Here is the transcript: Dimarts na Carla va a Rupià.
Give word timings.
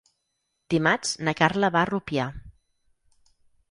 Dimarts 0.75 1.13
na 1.29 1.35
Carla 1.43 1.71
va 1.79 1.83
a 1.87 1.93
Rupià. 1.93 2.29